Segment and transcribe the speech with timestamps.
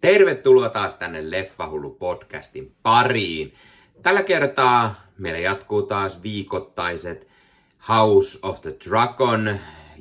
[0.00, 3.54] Tervetuloa taas tänne Leffahullu podcastin pariin.
[4.02, 7.28] Tällä kertaa meillä jatkuu taas viikoittaiset
[7.88, 9.58] House of the Dragon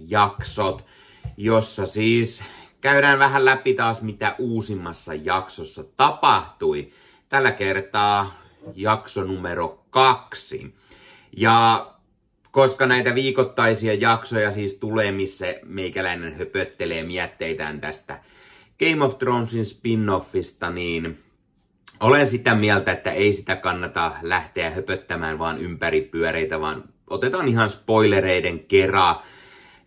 [0.07, 0.85] jaksot,
[1.37, 2.43] jossa siis
[2.81, 6.91] käydään vähän läpi taas mitä uusimmassa jaksossa tapahtui.
[7.29, 8.41] Tällä kertaa
[8.75, 10.75] jakso numero kaksi.
[11.37, 11.87] Ja
[12.51, 18.19] koska näitä viikoittaisia jaksoja siis tulee, missä meikäläinen höpöttelee mietteitään tästä
[18.79, 21.23] Game of Thronesin spin-offista, niin
[21.99, 27.69] olen sitä mieltä, että ei sitä kannata lähteä höpöttämään vaan ympäri pyöreitä, vaan otetaan ihan
[27.69, 29.15] spoilereiden kerran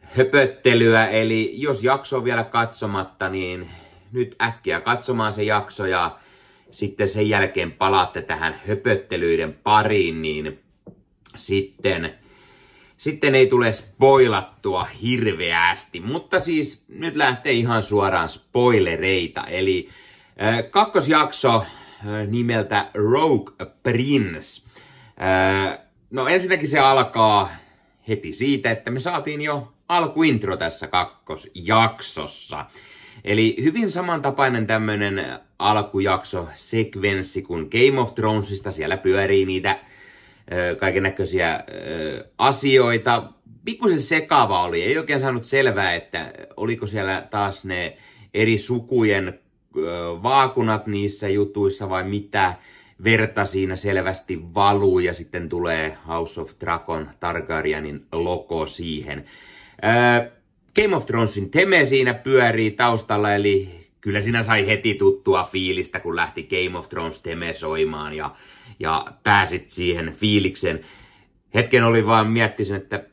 [0.02, 1.08] höpöttelyä.
[1.08, 3.70] Eli jos jakso on vielä katsomatta, niin
[4.12, 6.18] nyt äkkiä katsomaan se jakso ja
[6.70, 10.60] sitten sen jälkeen palaatte tähän höpöttelyiden pariin, niin
[11.36, 12.14] sitten
[13.02, 19.46] sitten ei tule spoilattua hirveästi, mutta siis nyt lähtee ihan suoraan spoilereita.
[19.46, 19.88] Eli
[20.42, 24.62] äh, kakkosjakso äh, nimeltä Rogue Prince.
[25.22, 25.78] Äh,
[26.10, 27.50] no ensinnäkin se alkaa
[28.08, 32.66] heti siitä, että me saatiin jo alkuintro tässä kakkosjaksossa.
[33.24, 35.26] Eli hyvin samantapainen tämmönen
[35.58, 38.72] alkujakso sekvenssi kuin Game of Thronesista.
[38.72, 39.78] Siellä pyörii niitä
[40.78, 41.64] kaiken näköisiä
[42.38, 43.32] asioita.
[43.64, 47.96] Pikkusen sekava oli, ei oikein saanut selvää, että oliko siellä taas ne
[48.34, 49.40] eri sukujen
[50.22, 52.54] vaakunat niissä jutuissa vai mitä.
[53.04, 59.24] Verta siinä selvästi valuu ja sitten tulee House of Dragon Targaryenin logo siihen.
[60.76, 63.68] Game of Thronesin teme siinä pyörii taustalla, eli
[64.00, 68.34] kyllä siinä sai heti tuttua fiilistä, kun lähti Game of Thrones teme soimaan ja
[68.82, 70.80] ja pääsit siihen fiilikseen.
[71.54, 73.04] Hetken oli vaan miettisin, että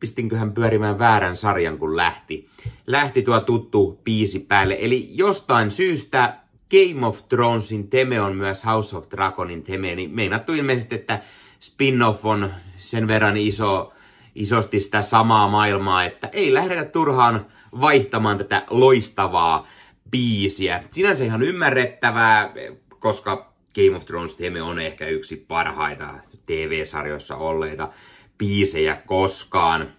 [0.00, 2.48] pistinköhän pyörimään väärän sarjan, kun lähti.
[2.86, 4.76] Lähti tuo tuttu biisi päälle.
[4.80, 6.36] Eli jostain syystä
[6.70, 11.20] Game of Thronesin teme on myös House of Dragonin teme, niin meinattu ilmeisesti, että
[11.60, 13.92] spin-off on sen verran iso,
[14.34, 17.46] isosti sitä samaa maailmaa, että ei lähdetä turhaan
[17.80, 19.66] vaihtamaan tätä loistavaa
[20.10, 20.84] biisiä.
[20.92, 22.52] Sinänsä ihan ymmärrettävää,
[22.98, 26.14] koska Game of Thrones teemme on ehkä yksi parhaita
[26.46, 27.92] TV-sarjoissa olleita
[28.38, 29.92] biisejä koskaan.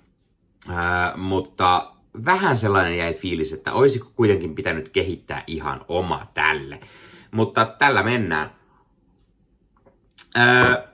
[0.69, 1.93] Ää, mutta
[2.25, 6.79] vähän sellainen jäi fiilis, että olisiko kuitenkin pitänyt kehittää ihan oma tälle.
[7.31, 8.51] Mutta tällä mennään.
[10.35, 10.87] Ää,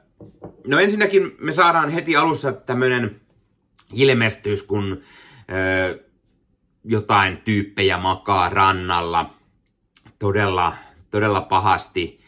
[0.68, 3.22] no ensinnäkin me saadaan heti alussa tämmönen
[3.94, 5.02] ilmestys, kun
[5.48, 5.58] ää,
[6.84, 9.34] jotain tyyppejä makaa rannalla
[10.20, 10.74] todella,
[11.12, 12.27] todella pahasti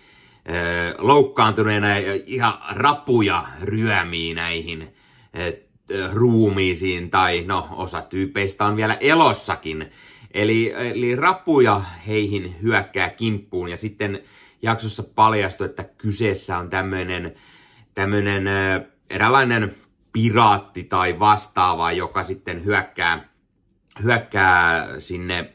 [0.97, 4.93] loukkaantuneena ja ihan rapuja ryömii näihin
[6.11, 9.91] ruumiisiin, tai no osa tyypeistä on vielä elossakin.
[10.33, 14.23] Eli, eli rapuja heihin hyökkää kimppuun ja sitten
[14.61, 17.35] jaksossa paljastui, että kyseessä on tämmöinen
[17.95, 18.47] tämmöinen
[19.09, 19.75] eräänlainen
[20.13, 23.29] piraatti tai vastaava, joka sitten hyökkää,
[24.03, 25.53] hyökkää sinne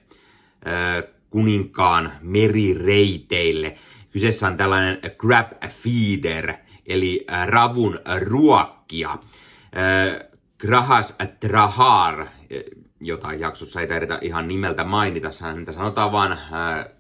[1.31, 3.75] kuninkaan merireiteille.
[4.15, 6.55] Kyseessä on tällainen grab feeder,
[6.87, 9.11] eli äh, ravun ruokkia.
[9.11, 9.19] Äh,
[10.59, 12.29] Grahas Trahar, äh,
[13.01, 16.39] jota jaksossa ei tarvita ihan nimeltä mainita, häntä sanotaan vaan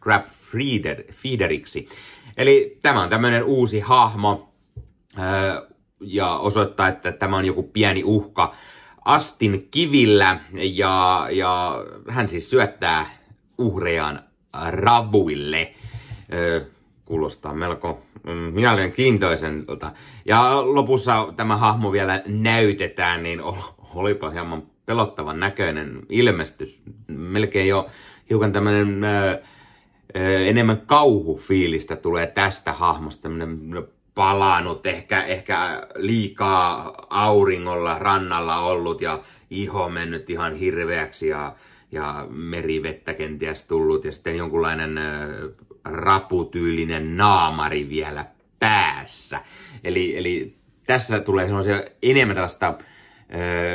[0.01, 1.89] grab feeder, feederiksi.
[2.37, 4.55] Eli tämä on tämmöinen uusi hahmo,
[6.01, 8.55] ja osoittaa, että tämä on joku pieni uhka
[9.05, 13.11] Astin kivillä, ja, ja hän siis syöttää
[13.59, 14.25] uhrejaan
[14.71, 15.75] ravuille
[17.15, 19.93] kuulostaa melko mm, mielenkiintoiselta.
[20.25, 23.41] Ja lopussa tämä hahmo vielä näytetään, niin
[23.95, 26.83] olipa hieman pelottavan näköinen ilmestys.
[27.07, 27.87] Melkein jo
[28.31, 29.41] hiukan tämmöinen ö,
[30.47, 39.89] enemmän kauhufiilistä tulee tästä hahmosta, tämmöinen palannut, ehkä, ehkä liikaa auringolla rannalla ollut ja iho
[39.89, 41.55] mennyt ihan hirveäksi ja,
[41.93, 44.99] ja merivettä kenties tullut ja sitten jonkunlainen
[45.85, 48.27] raputyylinen naamari vielä
[48.59, 49.41] päässä.
[49.85, 52.79] Eli, eli tässä tulee semmoisia enemmän tällaista,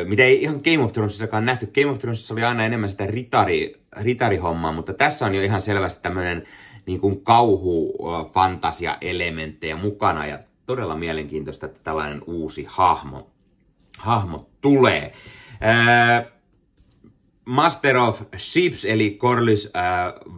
[0.08, 1.66] mitä ei ihan Game of Thronesissakaan nähty.
[1.66, 6.02] Game of Thronesissa oli aina enemmän sitä ritari, ritarihommaa, mutta tässä on jo ihan selvästi
[6.02, 6.44] tämmöinen
[6.86, 7.98] niin kuin kauhu
[8.34, 13.32] fantasia elementtejä mukana ja todella mielenkiintoista, että tällainen uusi hahmo,
[14.00, 15.14] hahmo tulee.
[17.46, 19.74] Master of Ships eli Corlys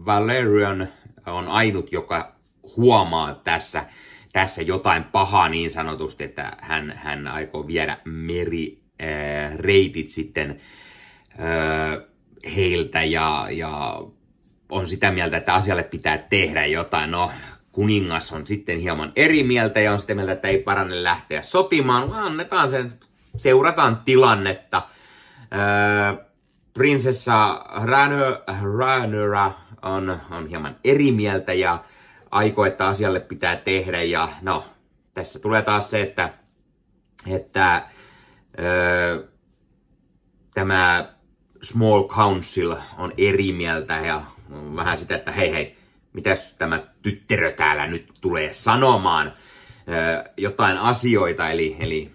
[0.06, 0.88] Valerian
[1.26, 2.36] on ainut, joka
[2.78, 3.86] huomaa tässä,
[4.34, 10.62] tässä jotain pahaa niin sanotusti, että hän, hän aikoo viedä merireitit sitten
[11.40, 11.98] äh,
[12.56, 14.02] heiltä ja, ja
[14.70, 17.12] on sitä mieltä, että asialle pitää tehdä jotain.
[17.12, 17.32] No,
[17.72, 22.10] kuningas on sitten hieman eri mieltä ja on sitä mieltä, että ei parane lähteä sotimaan,
[22.10, 22.92] vaan annetaan sen,
[23.36, 24.82] seurataan tilannetta.
[25.54, 26.26] Öö,
[26.74, 27.66] prinsessa
[28.78, 31.84] Ranöra on, on hieman eri mieltä ja
[32.32, 34.04] aikoo, että asialle pitää tehdä.
[34.04, 34.66] Ja no,
[35.14, 36.34] tässä tulee taas se, että,
[37.28, 37.84] että
[38.60, 39.24] öö,
[40.54, 41.14] tämä
[41.62, 44.24] Small Council on eri mieltä ja
[44.76, 45.78] vähän sitä, että hei hei,
[46.14, 49.34] mitäs tämä tyttärö täällä nyt tulee sanomaan
[49.90, 52.12] öö, jotain asioita, eli, eli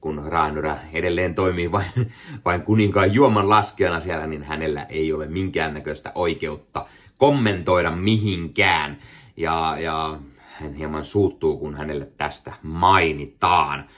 [0.00, 2.12] kun Raanura edelleen toimii vain,
[2.44, 6.86] vain kuninkaan juoman laskijana siellä, niin hänellä ei ole minkäännäköistä oikeutta
[7.18, 8.98] kommentoida mihinkään.
[9.36, 13.88] Ja, ja hän hieman suuttuu, kun hänelle tästä mainitaan.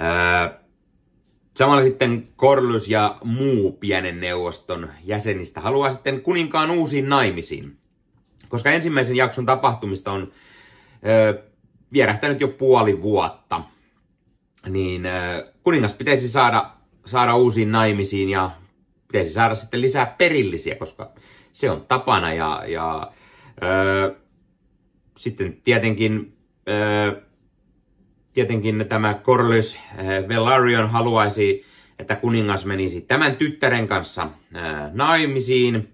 [0.00, 0.58] Öö,
[1.54, 7.76] samalla sitten Korlus ja muu pienen neuvoston jäsenistä haluaa sitten kuninkaan uusiin naimisiin.
[8.48, 10.32] Koska ensimmäisen jakson tapahtumista on
[11.06, 11.42] öö,
[11.92, 13.62] vierähtänyt jo puoli vuotta,
[14.68, 16.70] niin öö, kuningas pitäisi saada,
[17.06, 18.50] saada uusiin naimisiin ja
[19.12, 21.12] pitäisi saada sitten lisää perillisiä, koska
[21.56, 22.32] se on tapana.
[22.32, 23.12] Ja, ja
[23.62, 24.14] öö,
[25.18, 26.36] sitten tietenkin,
[26.68, 27.20] öö,
[28.32, 29.78] tietenkin tämä Corlys
[30.28, 31.64] Velaryon haluaisi,
[31.98, 34.62] että kuningas menisi tämän tyttären kanssa öö,
[34.92, 35.88] naimisiin,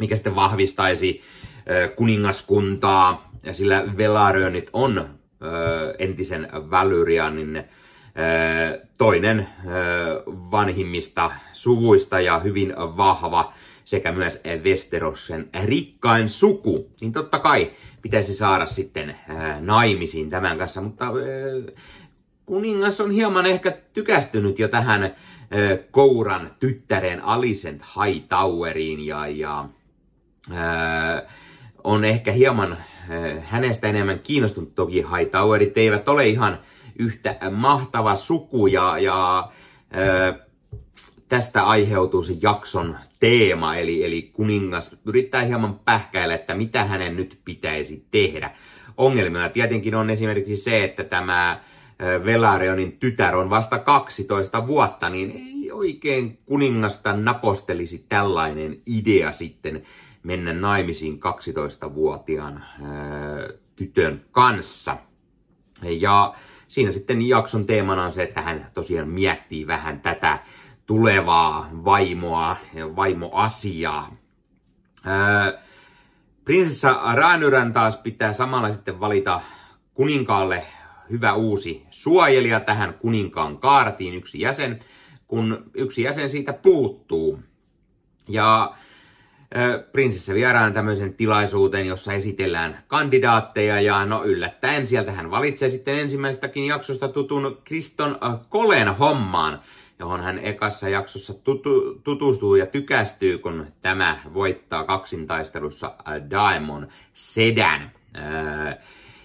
[0.00, 1.22] mikä sitten vahvistaisi
[1.70, 4.98] öö, kuningaskuntaa, ja sillä Velaryonit on
[5.42, 7.64] öö, entisen Valyrianin
[8.98, 9.46] toinen
[10.26, 13.52] vanhimmista suvuista ja hyvin vahva
[13.84, 17.70] sekä myös Westerosen rikkain suku, niin totta kai
[18.02, 19.16] pitäisi saada sitten
[19.60, 21.06] naimisiin tämän kanssa, mutta
[22.46, 25.14] kuningas on hieman ehkä tykästynyt jo tähän
[25.90, 29.68] Kouran tyttären Alicent Hightoweriin ja, ja
[31.84, 32.76] on ehkä hieman
[33.42, 34.74] hänestä enemmän kiinnostunut.
[34.74, 36.58] Toki Hightowerit eivät ole ihan
[36.98, 39.48] yhtä mahtava suku ja, ja
[41.34, 47.40] tästä aiheutuu se jakson teema, eli, eli kuningas yrittää hieman pähkäillä, että mitä hänen nyt
[47.44, 48.50] pitäisi tehdä.
[48.96, 51.60] Ongelmana tietenkin on esimerkiksi se, että tämä
[52.24, 59.82] Velarionin tytär on vasta 12 vuotta, niin ei oikein kuningasta napostelisi tällainen idea sitten
[60.22, 62.64] mennä naimisiin 12-vuotiaan
[63.76, 64.96] tytön kanssa.
[65.82, 66.34] Ja
[66.68, 70.38] siinä sitten jakson teemana on se, että hän tosiaan miettii vähän tätä
[70.86, 74.16] tulevaa vaimoa ja vaimoasiaa.
[76.44, 79.40] Prinsessa Ranyrän taas pitää samalla sitten valita
[79.94, 80.66] kuninkaalle
[81.10, 84.80] hyvä uusi suojelija tähän kuninkaan kaartiin, yksi jäsen,
[85.28, 87.38] kun yksi jäsen siitä puuttuu.
[88.28, 88.74] Ja
[89.92, 96.66] prinsessa vieraan tämmöisen tilaisuuteen, jossa esitellään kandidaatteja ja no yllättäen sieltä hän valitsee sitten ensimmäistäkin
[96.66, 99.62] jaksosta tutun Kriston Kolen hommaan,
[99.98, 105.94] johon hän ekassa jaksossa tutu, tutustuu ja tykästyy, kun tämä voittaa kaksintaistelussa
[106.30, 107.90] Daemon Sedan.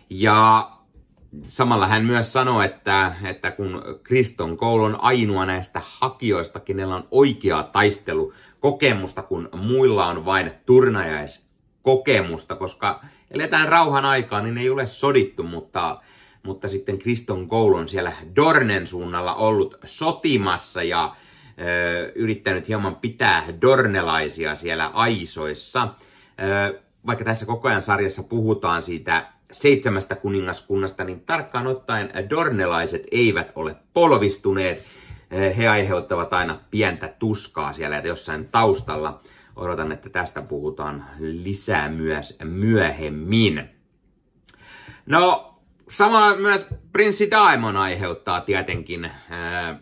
[0.09, 0.69] Ja
[1.41, 7.07] samalla hän myös sanoi, että, että kun Kriston Koul on ainoa näistä hakijoista, kenellä on
[7.11, 14.87] oikea taistelu kokemusta, kun muilla on vain turnajaiskokemusta, koska eletään rauhan aikaa, niin ei ole
[14.87, 16.01] sodittu, mutta,
[16.43, 21.15] mutta sitten Kriston Koul on siellä Dornen suunnalla ollut sotimassa ja
[21.61, 25.87] ö, yrittänyt hieman pitää dornelaisia siellä aisoissa.
[26.41, 33.51] Ö, vaikka tässä koko ajan sarjassa puhutaan siitä seitsemästä kuningaskunnasta, niin tarkkaan ottaen dornelaiset eivät
[33.55, 34.85] ole polvistuneet,
[35.57, 39.21] he aiheuttavat aina pientä tuskaa siellä jossain taustalla.
[39.55, 43.69] Odotan, että tästä puhutaan lisää myös myöhemmin.
[45.05, 45.55] No,
[45.89, 49.75] sama myös Prinssi Daimon aiheuttaa tietenkin ää, eh,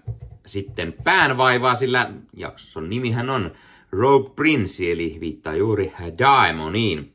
[0.45, 3.51] sitten päänvaivaa, sillä jakson nimihän on
[3.91, 7.13] Rogue Prince, eli viittaa juuri Daimoniin.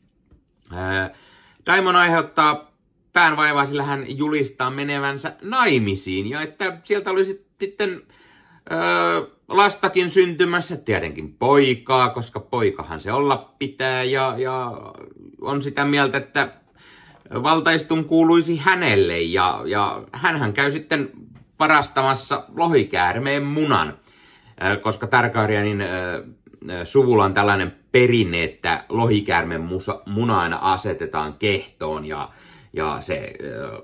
[0.73, 1.11] Ää, eh,
[1.67, 2.73] Daimon aiheuttaa
[3.13, 8.03] päänvaivaa, sillä hän julistaa menevänsä naimisiin, ja että sieltä olisi sitten
[8.73, 14.73] öö, lastakin syntymässä, tietenkin poikaa, koska poikahan se olla pitää ja, ja
[15.41, 16.62] on sitä mieltä, että
[17.35, 21.11] valtaistun kuuluisi hänelle ja, ja hän käy sitten
[21.59, 23.99] parastamassa lohikäärmeen munan,
[24.83, 26.25] koska Targaryenin öö,
[26.85, 29.69] suvulla on tällainen perinne, että lohikäärmeen
[30.07, 32.29] muna aina asetetaan kehtoon ja
[32.73, 33.35] ja se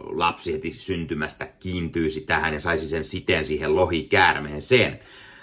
[0.00, 4.99] lapsi heti syntymästä kiintyisi tähän ja saisi sen siten siihen lohikäärmeeseen.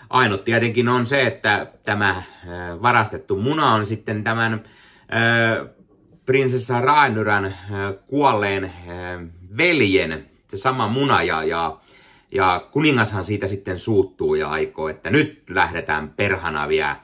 [0.10, 2.24] Ainut tietenkin on se, että tämä
[2.82, 4.64] varastettu muna on sitten tämän
[6.26, 7.58] prinsessa Raenyrän
[8.08, 8.74] kuolleen
[9.58, 11.44] veljen, se sama muna ja,
[12.32, 17.00] ja, kuningashan siitä sitten suuttuu ja aikoo, että nyt lähdetään perhana vielä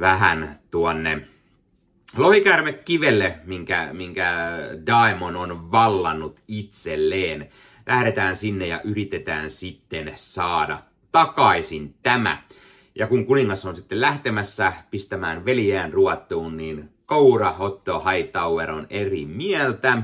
[0.00, 1.28] vähän tuonne
[2.16, 4.32] lohikäärme kivelle, minkä, minkä
[4.86, 7.48] Daimon on vallannut itselleen.
[7.86, 10.82] Lähdetään sinne ja yritetään sitten saada
[11.12, 12.42] takaisin tämä.
[12.94, 19.26] Ja kun kuningas on sitten lähtemässä pistämään veljään ruottuun, niin Koura Otto Hightower on eri
[19.26, 20.02] mieltä.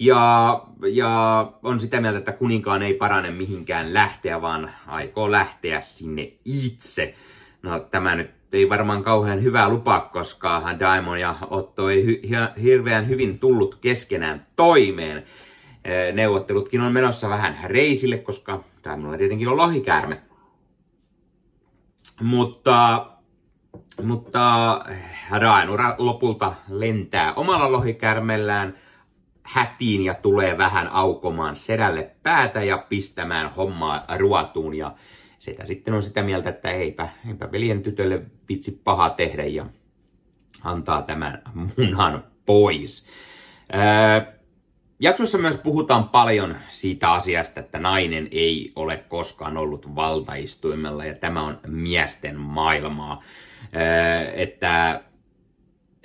[0.00, 6.32] Ja, ja on sitä mieltä, että kuninkaan ei parane mihinkään lähteä, vaan aikoo lähteä sinne
[6.44, 7.14] itse.
[7.62, 13.08] No tämä nyt ei varmaan kauhean hyvää lupaa, koska Daimon ja Otto ei hy- hirveän
[13.08, 15.24] hyvin tullut keskenään toimeen.
[16.12, 20.22] Neuvottelutkin on menossa vähän reisille, koska Daimonilla tietenkin on lohikäärme.
[22.20, 23.06] Mutta,
[24.02, 24.40] mutta
[25.40, 28.74] Dainura lopulta lentää omalla lohikärmellään
[29.42, 34.74] hätiin ja tulee vähän aukomaan sedälle päätä ja pistämään hommaa ruotuun.
[34.74, 34.94] Ja
[35.38, 39.66] setä sitten on sitä mieltä, että eipä, eipä veljen tytölle vitsi paha tehdä ja
[40.64, 41.42] antaa tämän
[41.76, 43.06] munan pois.
[45.00, 51.42] Jaksossa myös puhutaan paljon siitä asiasta, että nainen ei ole koskaan ollut valtaistuimella ja tämä
[51.42, 53.22] on miesten maailmaa.
[53.72, 55.02] Ää, että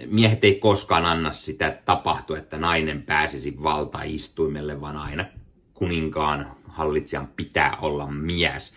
[0.05, 5.25] miehet ei koskaan anna sitä tapahtua, että nainen pääsisi valtaistuimelle, vaan aina
[5.73, 8.75] kuninkaan hallitsijan pitää olla mies.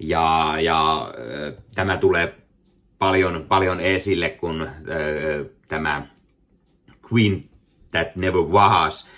[0.00, 1.12] Ja, ja
[1.74, 2.34] tämä tulee
[2.98, 4.70] paljon, paljon esille, kun äh,
[5.68, 6.06] tämä
[7.12, 7.44] Queen
[7.90, 9.08] That Never Was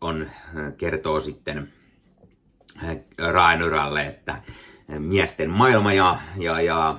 [0.00, 0.30] on,
[0.78, 1.72] kertoo sitten
[3.18, 4.42] Raenuralle, että
[4.98, 6.98] miesten maailma ja, ja, ja,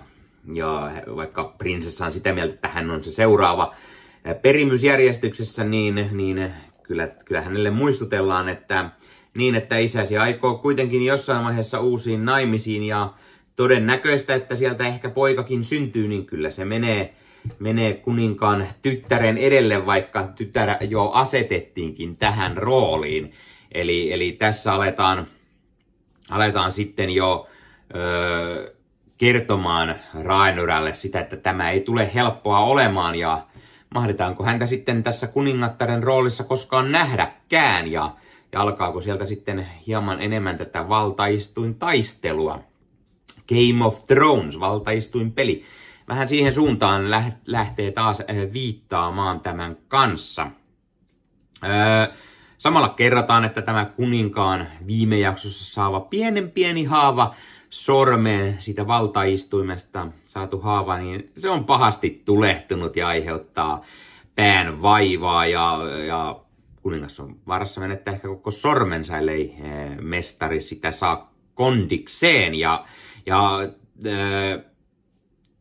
[0.53, 3.75] ja vaikka prinsessa on sitä mieltä, että hän on se seuraava
[4.41, 6.53] perimysjärjestyksessä, niin, niin
[6.84, 8.89] kyllä, kyllä hänelle muistutellaan, että
[9.38, 13.13] niin, että isäsi aikoo kuitenkin jossain vaiheessa uusiin naimisiin ja
[13.55, 17.15] todennäköistä, että sieltä ehkä poikakin syntyy, niin kyllä se menee,
[17.60, 23.32] menee kuninkaan tyttären edelle, vaikka tytär jo asetettiinkin tähän rooliin.
[23.72, 25.27] Eli, eli tässä aletaan,
[26.32, 27.48] aletaan sitten jo
[27.96, 28.75] ö,
[29.18, 33.46] kertomaan Raenyrälle sitä, että tämä ei tule helppoa olemaan ja
[33.94, 38.16] mahdetaanko häntä sitten tässä kuningattaren roolissa koskaan nähdäkään ja
[38.51, 42.60] ja alkaako sieltä sitten hieman enemmän tätä valtaistuin taistelua.
[43.50, 45.63] Game of Thrones, valtaistuin peli.
[46.07, 47.11] Vähän siihen suuntaan
[47.45, 50.47] lähtee taas äh, viittaamaan tämän kanssa.
[52.57, 57.35] Samalla kerrotaan, että tämä kuninkaan viime jaksossa saava pienen pieni haava
[57.69, 63.81] sormeen siitä valtaistuimesta saatu haava, niin se on pahasti tulehtunut ja aiheuttaa
[64.35, 66.39] pään vaivaa ja, ja
[66.81, 72.55] kuningas on varassa menettää ehkä koko sormensa, ellei eh, mestari sitä saa kondikseen.
[72.55, 72.85] Ja,
[73.25, 73.59] ja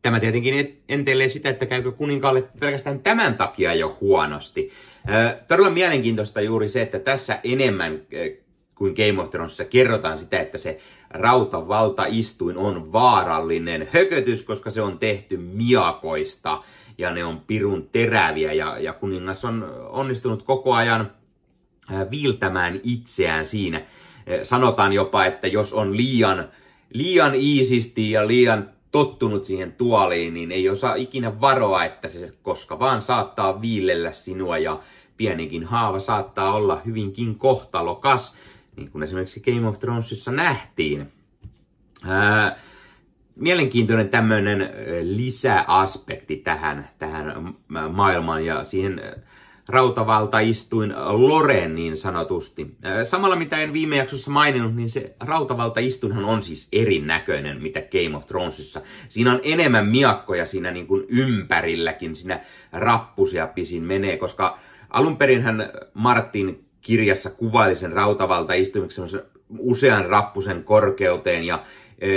[0.07, 4.73] tämä tietenkin entelee sitä, että käykö kuninkaalle pelkästään tämän takia jo huonosti.
[5.49, 8.01] Todella mielenkiintoista juuri se, että tässä enemmän
[8.75, 10.79] kuin Game of Thronesissa kerrotaan sitä, että se
[11.11, 16.63] rautavaltaistuin on vaarallinen hökötys, koska se on tehty miakoista
[16.99, 21.11] ja ne on pirun teräviä ja, ja kuningas on onnistunut koko ajan
[22.11, 23.83] viiltämään itseään siinä.
[24.43, 26.49] Sanotaan jopa, että jos on liian,
[26.93, 32.79] liian iisisti ja liian tottunut siihen tuoliin, niin ei osaa ikinä varoa, että se koska
[32.79, 34.81] vaan saattaa viilellä sinua ja
[35.17, 38.37] pienikin haava saattaa olla hyvinkin kohtalokas,
[38.77, 41.13] niin kuin esimerkiksi Game of Thronesissa nähtiin.
[42.07, 42.59] Ää,
[43.35, 44.71] mielenkiintoinen tämmöinen
[45.03, 47.55] lisäaspekti tähän, tähän
[47.93, 49.01] maailmaan ja siihen
[49.69, 52.77] rautavaltaistuin Loren niin sanotusti.
[53.03, 58.27] Samalla mitä en viime jaksossa maininnut, niin se rautavaltaistuinhan on siis erinäköinen mitä Game of
[58.27, 58.81] Thronesissa.
[59.09, 62.41] Siinä on enemmän miakkoja siinä niin kuin ympärilläkin, siinä
[62.73, 64.59] rappusia pisin menee, koska
[64.91, 69.01] alun hän Martin kirjassa kuvaili sen rautavaltaistuimeksi
[69.59, 71.63] usean rappusen korkeuteen ja
[71.99, 72.11] e,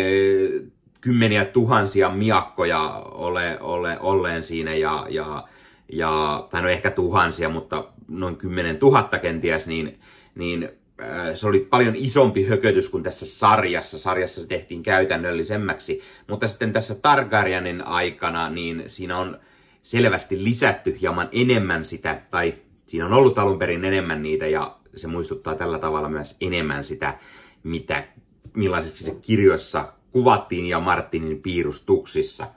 [1.02, 5.44] kymmeniä tuhansia miakkoja ole, ole, olleen siinä ja, ja,
[5.92, 10.00] ja, tai no ehkä tuhansia, mutta noin kymmenen tuhatta kenties, niin,
[10.36, 10.70] niin
[11.02, 14.00] äh, se oli paljon isompi hökötys kuin tässä sarjassa.
[14.00, 19.40] Sarjassa se tehtiin käytännöllisemmäksi, mutta sitten tässä Targaryenin aikana, niin siinä on
[19.84, 22.54] selvästi lisätty hieman enemmän sitä, tai
[22.86, 27.18] siinä on ollut alun perin enemmän niitä, ja se muistuttaa tällä tavalla myös enemmän sitä,
[27.64, 28.08] mitä,
[28.54, 32.48] millaiseksi se kirjoissa kuvattiin ja Martinin piirustuksissa.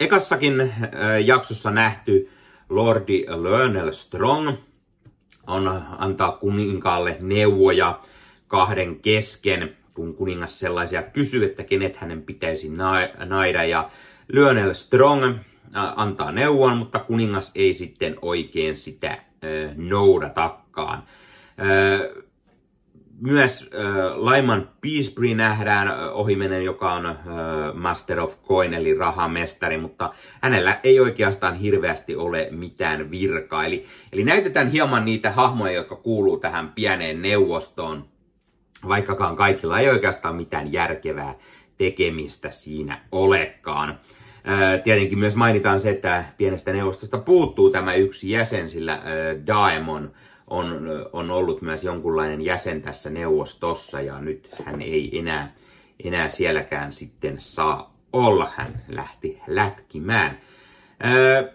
[0.00, 0.72] Ekassakin
[1.24, 2.30] jaksossa nähty
[2.68, 4.52] Lordi Lionel Strong
[5.46, 8.00] on antaa kuninkaalle neuvoja
[8.48, 12.68] kahden kesken, kun kuningas sellaisia kysyy, että kenet hänen pitäisi
[13.24, 13.64] naida.
[13.64, 13.90] Ja
[14.28, 15.36] Lionel Strong
[15.96, 19.18] antaa neuvon, mutta kuningas ei sitten oikein sitä
[19.76, 21.02] noudatakaan.
[23.26, 23.70] Myös
[24.14, 27.18] Laiman Peacebury nähdään ohimenen, joka on
[27.74, 30.12] Master of Coin eli rahamestari, mutta
[30.42, 33.64] hänellä ei oikeastaan hirveästi ole mitään virkaa.
[33.64, 38.04] Eli, eli näytetään hieman niitä hahmoja, jotka kuuluu tähän pieneen neuvostoon,
[38.88, 41.34] vaikkakaan kaikilla ei oikeastaan mitään järkevää
[41.78, 43.98] tekemistä siinä olekaan.
[44.84, 49.02] Tietenkin myös mainitaan se, että pienestä neuvostosta puuttuu tämä yksi jäsen, sillä
[49.46, 50.12] Daemon
[50.54, 55.52] on, on ollut myös jonkunlainen jäsen tässä neuvostossa ja nyt hän ei enää,
[56.04, 58.52] enää sielläkään sitten saa olla.
[58.56, 60.38] Hän lähti lätkimään.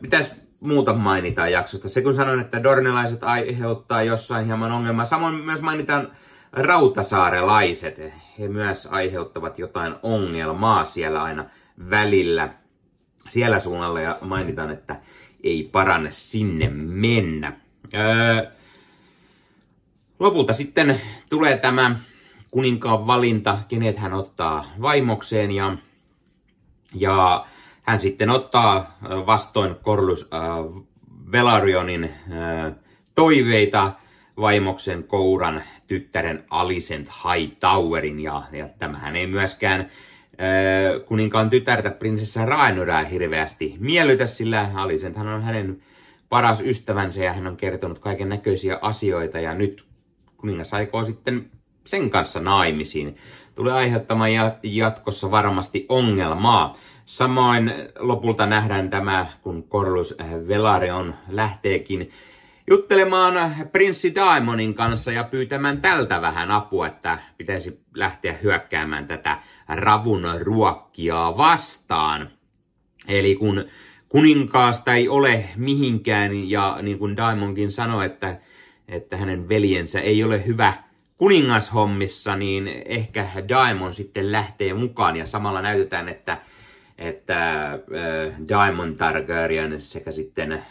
[0.02, 1.90] Mitäs muuta mainitaan jaksosta?
[1.90, 5.06] Se kun sanoin, että dornelaiset aiheuttaa jossain hieman ongelmaa.
[5.06, 6.12] Samoin myös mainitaan
[6.52, 8.02] rautasaarelaiset.
[8.40, 11.46] He myös aiheuttavat jotain ongelmaa siellä aina
[11.90, 12.50] välillä
[13.30, 14.96] siellä suunnalla ja mainitaan, että
[15.44, 17.54] ei paranne sinne mennä.
[17.94, 18.52] Öö,
[20.20, 21.96] lopulta sitten tulee tämä
[22.52, 25.78] kuninkaan valinta, kenet hän ottaa vaimokseen ja,
[26.96, 27.46] ja
[27.82, 30.40] hän sitten ottaa vastoin Korlus äh,
[31.32, 32.74] Velarionin äh,
[33.16, 33.92] toiveita
[34.40, 38.20] vaimoksen Kouran tyttären Alicent Hightowerin.
[38.20, 39.90] Ja, ja tämähän ei myöskään
[41.06, 45.84] kuninkaan tytärtä prinsessa Rhaenyraa hirveästi miellytä, sillä Alicent hän on hänen
[46.30, 49.40] paras ystävänsä ja hän on kertonut kaiken näköisiä asioita.
[49.40, 49.86] Ja nyt
[50.40, 51.52] kuningas aikoo sitten
[51.86, 53.18] sen kanssa naimisiin.
[53.56, 54.32] Tulee aiheuttamaan
[54.64, 56.78] jatkossa varmasti ongelmaa.
[57.06, 60.16] Samoin lopulta nähdään tämä, kun Corlus
[60.48, 62.10] Velaryon lähteekin
[62.70, 70.24] juttelemaan prinssi Daimonin kanssa ja pyytämään tältä vähän apua, että pitäisi lähteä hyökkäämään tätä ravun
[70.42, 72.30] ruokkia vastaan.
[73.08, 73.66] Eli kun
[74.10, 78.38] kuninkaasta ei ole mihinkään ja niin kuin Daimonkin sanoi, että,
[78.90, 80.74] että hänen veljensä ei ole hyvä
[81.18, 85.16] kuningashommissa, niin ehkä Daimon sitten lähtee mukaan.
[85.16, 86.38] Ja samalla näytetään, että,
[86.98, 87.80] että äh,
[88.50, 90.64] Daimon Targaryen sekä sitten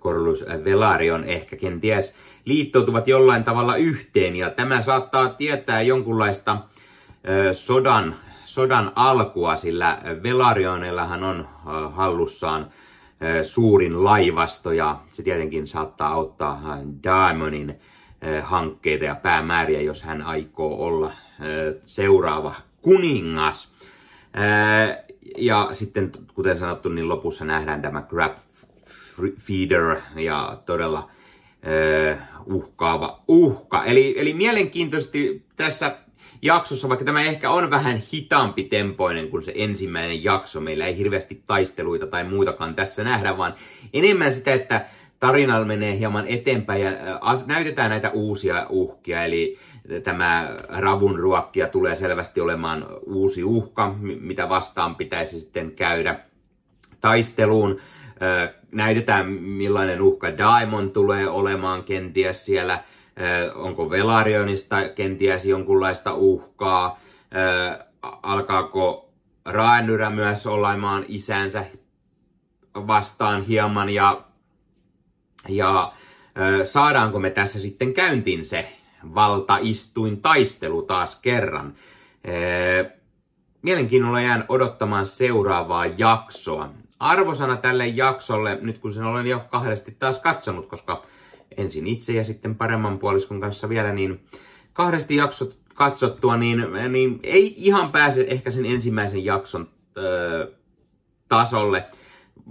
[0.00, 2.14] Corlus Velarion ehkä kenties
[2.44, 4.36] liittoutuvat jollain tavalla yhteen.
[4.36, 6.58] Ja tämä saattaa tietää jonkunlaista
[7.52, 11.48] sodan, sodan alkua, sillä Velarionillahan on
[11.92, 12.70] hallussaan
[13.42, 17.74] suurin laivasto ja se tietenkin saattaa auttaa Daemonin
[18.42, 21.12] hankkeita ja päämääriä, jos hän aikoo olla
[21.84, 23.72] seuraava kuningas.
[25.38, 28.36] Ja sitten, kuten sanottu, niin lopussa nähdään tämä Grab
[29.38, 31.08] feeder ja todella
[32.46, 33.84] uh, uhkaava uhka.
[33.84, 35.98] Eli, eli mielenkiintoisesti tässä
[36.42, 41.42] jaksossa, vaikka tämä ehkä on vähän hitaampi tempoinen kuin se ensimmäinen jakso, meillä ei hirveästi
[41.46, 43.54] taisteluita tai muitakaan tässä nähdä, vaan
[43.92, 44.86] enemmän sitä, että
[45.20, 46.90] tarina menee hieman eteenpäin ja
[47.46, 49.58] näytetään näitä uusia uhkia, eli
[50.04, 56.20] tämä ravun ruokkia tulee selvästi olemaan uusi uhka, mitä vastaan pitäisi sitten käydä
[57.00, 57.80] taisteluun.
[58.72, 62.82] Näytetään millainen uhka Daimon tulee olemaan kenties siellä,
[63.54, 67.00] onko Velarionista kenties jonkunlaista uhkaa,
[68.02, 69.12] alkaako
[69.44, 71.64] Raenyrä myös olemaan isänsä
[72.74, 74.22] vastaan hieman ja,
[75.48, 75.92] ja
[76.64, 78.76] saadaanko me tässä sitten käyntiin se
[79.14, 81.74] valtaistuin taistelu taas kerran.
[83.62, 90.20] Mielenkiinnolla jään odottamaan seuraavaa jaksoa arvosana tälle jaksolle, nyt kun sen olen jo kahdesti taas
[90.20, 91.02] katsonut, koska
[91.56, 94.20] ensin itse ja sitten paremman puoliskon kanssa vielä, niin
[94.72, 100.52] kahdesti jaksot katsottua, niin, niin ei ihan pääse ehkä sen ensimmäisen jakson öö,
[101.28, 101.84] tasolle,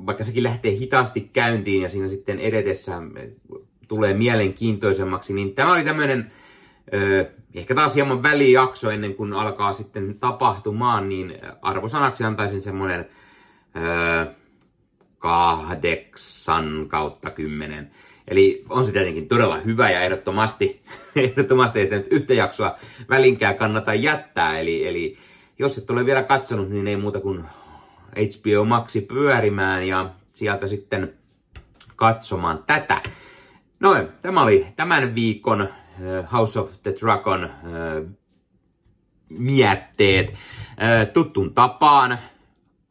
[0.05, 3.01] vaikka sekin lähtee hitaasti käyntiin ja siinä sitten edetessä
[3.87, 6.31] tulee mielenkiintoisemmaksi, niin tämä oli tämmöinen
[6.93, 13.05] öö, ehkä taas hieman välijakso ennen kuin alkaa sitten tapahtumaan, niin arvosanaksi antaisin semmoinen
[15.17, 17.91] kahdeksan kautta kymmenen.
[18.27, 20.81] Eli on se tietenkin todella hyvä ja ehdottomasti,
[21.15, 22.75] ehdottomasti ei sitä nyt yhtä jaksoa
[23.09, 24.59] välinkään kannata jättää.
[24.59, 25.17] Eli, eli
[25.59, 27.43] jos et ole vielä katsonut, niin ei muuta kuin
[28.11, 31.13] HBO Maxi pyörimään ja sieltä sitten
[31.95, 33.01] katsomaan tätä.
[33.79, 35.69] Noin, tämä oli tämän viikon
[36.31, 37.49] House of the Dragon
[39.29, 40.33] mietteet.
[41.13, 42.19] Tuttun tapaan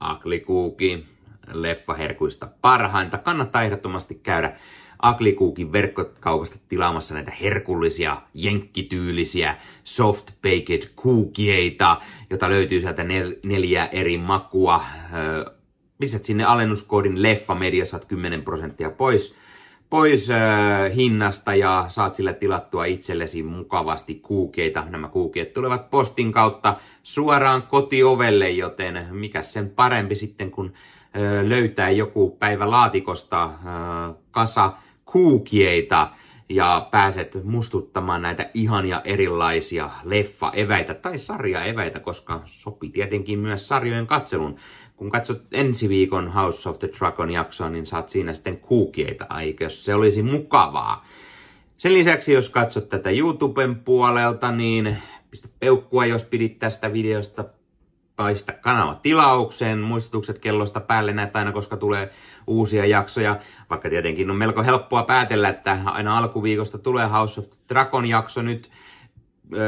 [0.01, 1.07] Aklikuuki,
[1.53, 3.19] leffaherkuista parhainta.
[3.19, 4.57] Kannattaa ehdottomasti käydä
[5.05, 14.19] Aklikuukin verkkokaupasta tilaamassa näitä herkullisia, jenkkityylisiä soft baked kuukieita, jota löytyy sieltä nel- neljä eri
[14.19, 14.85] makua.
[15.99, 19.37] Pistät sinne alennuskoodin leffa media, saat 10 prosenttia pois
[19.91, 20.39] pois äh,
[20.97, 24.85] hinnasta ja saat sillä tilattua itsellesi mukavasti kuukeita.
[24.89, 31.91] Nämä kuukeet tulevat postin kautta suoraan kotiovelle, joten mikä sen parempi sitten, kun äh, löytää
[31.91, 33.53] joku päivä laatikosta äh,
[34.31, 34.73] kasa
[35.15, 36.11] kuukieita
[36.49, 44.57] ja pääset mustuttamaan näitä ihania erilaisia leffa-eväitä tai sarja-eväitä, koska sopii tietenkin myös sarjojen katselun
[44.97, 49.71] kun katsot ensi viikon House of the Dragon jaksoa, niin saat siinä sitten kuukieita, eikö?
[49.71, 51.07] Se olisi mukavaa.
[51.77, 54.97] Sen lisäksi, jos katsot tätä YouTuben puolelta, niin
[55.31, 57.45] pistä peukkua, jos pidit tästä videosta,
[58.17, 62.11] paista kanava tilaukseen, muistutukset kellosta päälle näitä aina, koska tulee
[62.47, 63.37] uusia jaksoja.
[63.71, 68.71] Vaikka tietenkin on melko helppoa päätellä, että aina alkuviikosta tulee House of Dragon jakso nyt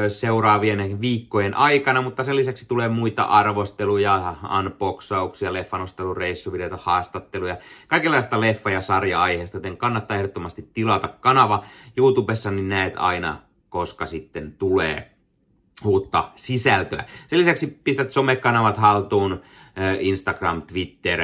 [0.09, 7.57] seuraavien viikkojen aikana, mutta sen lisäksi tulee muita arvosteluja, unboxauksia, leffanostelureissuvideoita, haastatteluja,
[7.89, 11.65] kaikenlaista leffa- ja sarja-aiheesta, joten kannattaa ehdottomasti tilata kanava
[11.97, 13.37] YouTubessa, niin näet aina,
[13.69, 15.16] koska sitten tulee
[15.85, 17.05] uutta sisältöä.
[17.29, 19.41] Sen lisäksi pistät somekanavat haltuun,
[20.01, 21.21] Instagram, Twitter,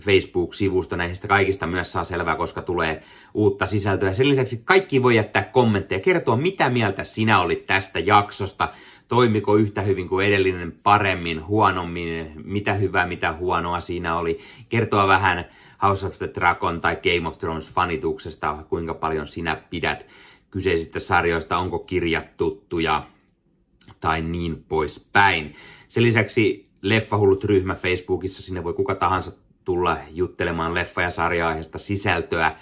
[0.00, 3.02] Facebook-sivusto, näistä kaikista myös saa selvää, koska tulee
[3.34, 4.12] uutta sisältöä.
[4.12, 8.68] Sen lisäksi kaikki voi jättää kommentteja, kertoa mitä mieltä sinä olit tästä jaksosta,
[9.08, 15.44] toimiko yhtä hyvin kuin edellinen, paremmin, huonommin, mitä hyvää, mitä huonoa siinä oli, kertoa vähän
[15.82, 20.06] House of the Dragon tai Game of Thrones fanituksesta, kuinka paljon sinä pidät
[20.50, 23.06] kyseisistä sarjoista, onko kirjat tuttuja
[24.00, 25.54] tai niin poispäin.
[25.88, 29.32] Sen lisäksi Leffahullut ryhmä Facebookissa, sinne voi kuka tahansa
[29.64, 32.54] tulla juttelemaan leffa- ja sarja-aiheesta sisältöä.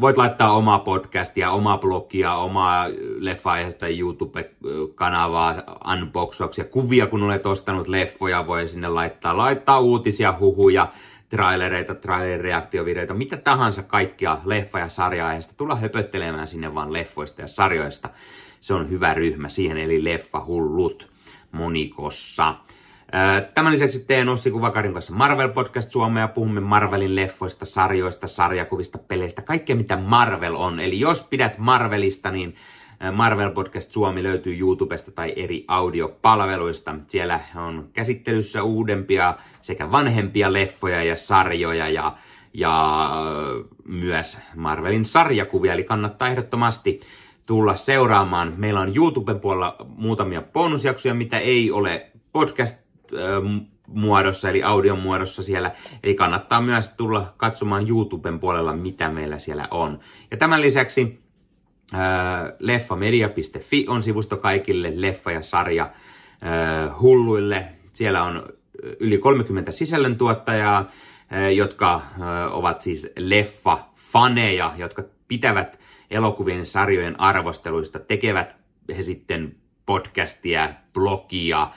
[0.00, 2.86] Voit laittaa omaa podcastia, omaa blogia, omaa
[3.18, 5.62] leffa-aiheesta YouTube-kanavaa,
[5.92, 10.88] unboxauksia, kuvia, kun olet ostanut leffoja, voi sinne laittaa, laittaa uutisia, huhuja,
[11.28, 15.54] trailereita, trailereaktiovideoita, mitä tahansa kaikkia leffa- ja sarja-aiheesta.
[15.56, 18.08] Tulla höpöttelemään sinne vaan leffoista ja sarjoista.
[18.62, 21.10] Se on hyvä ryhmä siihen, eli Leffahullut
[21.52, 22.54] monikossa.
[23.54, 26.28] Tämän lisäksi teen Ossi Kuvakarin kanssa Marvel Podcast Suomea.
[26.28, 30.80] Puhumme Marvelin leffoista, sarjoista, sarjakuvista, peleistä, kaikkea mitä Marvel on.
[30.80, 32.54] Eli jos pidät Marvelista, niin
[33.12, 36.94] Marvel Podcast Suomi löytyy YouTubesta tai eri audiopalveluista.
[37.08, 42.16] Siellä on käsittelyssä uudempia sekä vanhempia leffoja ja sarjoja ja,
[42.54, 43.10] ja
[43.84, 45.72] myös Marvelin sarjakuvia.
[45.72, 47.00] Eli kannattaa ehdottomasti
[47.46, 48.54] tulla seuraamaan.
[48.56, 52.82] Meillä on YouTuben puolella muutamia bonusjaksoja, mitä ei ole podcast
[53.86, 55.72] muodossa, eli audion muodossa siellä.
[56.02, 59.98] Eli kannattaa myös tulla katsomaan YouTuben puolella, mitä meillä siellä on.
[60.30, 61.22] Ja tämän lisäksi
[62.58, 65.90] leffamedia.fi on sivusto kaikille leffa- ja sarja
[67.00, 67.68] hulluille.
[67.92, 68.48] Siellä on
[69.00, 70.90] yli 30 sisällöntuottajaa,
[71.54, 72.02] jotka
[72.50, 75.81] ovat siis leffa-faneja, jotka pitävät
[76.12, 78.56] elokuvien sarjojen arvosteluista, tekevät
[78.96, 81.70] he sitten podcastia, blogia,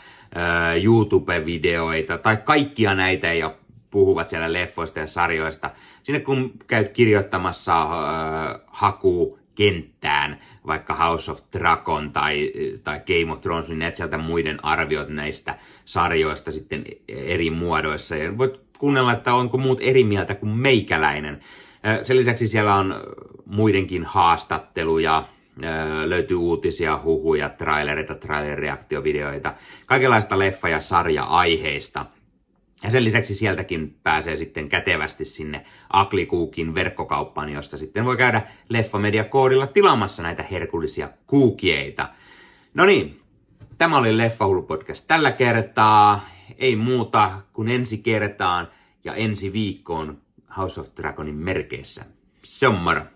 [0.84, 3.56] YouTube-videoita tai kaikkia näitä ja
[3.92, 5.72] puhuvat siellä leffoista ja sarjoista.
[6.04, 12.52] Sinne kun käyt kirjoittamassa äh, haku kenttään, vaikka House of Dragon tai,
[12.84, 18.16] tai Game of Thrones, niin näet sieltä muiden arviot näistä sarjoista sitten eri muodoissa.
[18.16, 21.40] Ja voit kuunnella, että onko muut eri mieltä kuin meikäläinen.
[22.04, 22.96] Sen lisäksi siellä on
[23.46, 25.28] muidenkin haastatteluja,
[26.06, 29.54] löytyy uutisia, huhuja, trailereita, trailereaktiovideoita,
[29.86, 32.06] kaikenlaista leffa- ja sarja-aiheista.
[32.84, 39.68] Ja sen lisäksi sieltäkin pääsee sitten kätevästi sinne Aklikuukin verkkokauppaan, josta sitten voi käydä Leffamedia-koodilla
[39.68, 42.10] tilaamassa näitä herkullisia kuukieita.
[42.74, 43.22] No niin,
[43.78, 46.26] tämä oli Leffahullu podcast tällä kertaa.
[46.58, 48.68] Ei muuta kuin ensi kertaan
[49.04, 50.25] ja ensi viikkoon
[50.58, 52.06] House of Dragonin merkeissä.
[52.44, 53.15] Se on moro!